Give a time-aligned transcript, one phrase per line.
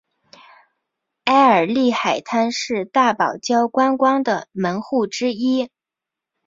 [1.25, 5.69] 埃尔利海滩是大堡礁观光的门户之一。